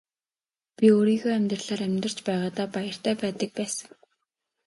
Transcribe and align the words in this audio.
Би 0.77 0.87
өөрийнхөө 0.95 1.31
амьдралаар 1.35 1.81
амьдарч 1.87 2.17
байгаадаа 2.27 2.67
баяртай 2.75 3.13
байдаг 3.23 3.49
байсан. 3.59 3.89